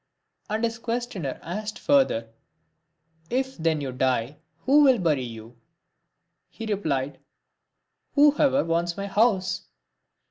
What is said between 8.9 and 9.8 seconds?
my house."